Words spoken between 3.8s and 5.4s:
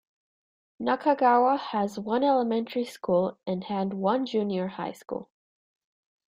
one junior high school.